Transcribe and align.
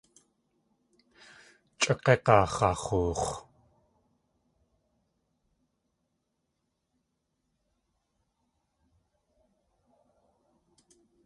Chʼa 1.79 1.93
g̲ég̲aa 2.03 2.43
x̲ax̲oox̲. 2.55 3.27